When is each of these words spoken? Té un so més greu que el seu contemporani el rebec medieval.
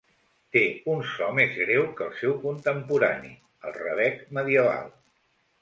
Té 0.55 0.61
un 0.93 1.03
so 1.09 1.27
més 1.41 1.53
greu 1.65 1.85
que 1.99 2.05
el 2.07 2.17
seu 2.21 2.33
contemporani 2.47 3.37
el 3.71 3.79
rebec 3.85 4.25
medieval. 4.39 4.91